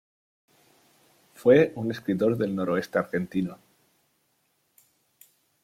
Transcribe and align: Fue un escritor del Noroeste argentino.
Fue 1.35 1.73
un 1.75 1.91
escritor 1.91 2.35
del 2.35 2.55
Noroeste 2.55 2.97
argentino. 2.97 3.59